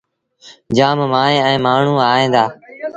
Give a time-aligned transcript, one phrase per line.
[0.75, 2.45] جآم مائيٚݩ ائيٚݩ مآڻهوٚݩ ائيٚݩ دآ۔